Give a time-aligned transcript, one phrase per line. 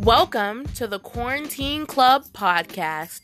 [0.00, 3.22] Welcome to the Quarantine Club podcast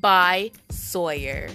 [0.00, 1.48] by Sawyer.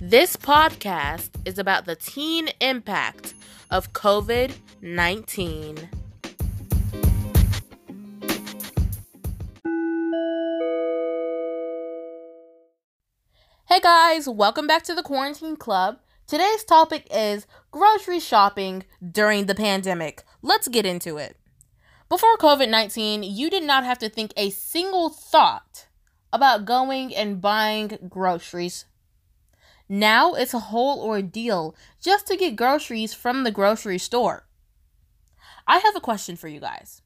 [0.00, 3.34] This podcast is about the teen impact
[3.70, 5.88] of COVID 19.
[13.68, 16.00] Hey guys, welcome back to the Quarantine Club.
[16.26, 18.82] Today's topic is grocery shopping
[19.12, 20.24] during the pandemic.
[20.42, 21.36] Let's get into it.
[22.08, 25.88] Before COVID 19, you did not have to think a single thought
[26.32, 28.86] about going and buying groceries.
[29.90, 34.46] Now it's a whole ordeal just to get groceries from the grocery store.
[35.66, 37.02] I have a question for you guys.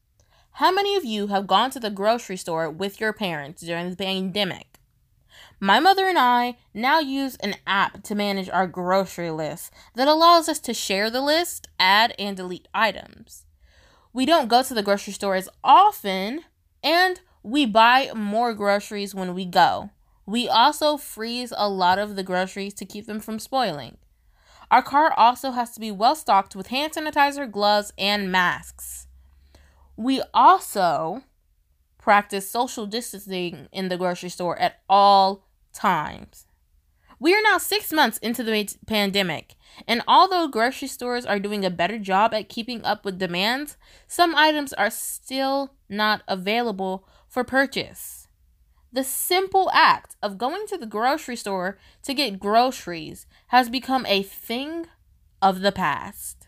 [0.51, 3.97] How many of you have gone to the grocery store with your parents during the
[3.97, 4.79] pandemic?
[5.59, 10.47] My mother and I now use an app to manage our grocery list that allows
[10.47, 13.42] us to share the list, add, and delete items
[14.13, 16.41] we don't go to the grocery store as often,
[16.83, 19.89] and we buy more groceries when we go.
[20.25, 23.97] We also freeze a lot of the groceries to keep them from spoiling.
[24.71, 29.07] Our car also has to be well stocked with hand sanitizer, gloves, and masks.
[29.97, 31.23] We also
[31.97, 36.45] practice social distancing in the grocery store at all times.
[37.19, 39.55] We are now six months into the pandemic,
[39.87, 44.35] and although grocery stores are doing a better job at keeping up with demands, some
[44.35, 48.27] items are still not available for purchase.
[48.91, 54.21] The simple act of going to the grocery store to get groceries has become a
[54.21, 54.85] thing
[55.41, 56.47] of the past.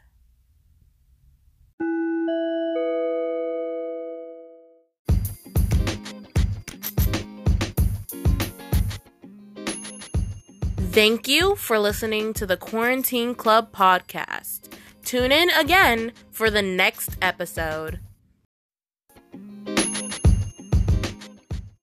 [10.95, 14.71] Thank you for listening to the Quarantine Club podcast.
[15.03, 17.99] Tune in again for the next episode.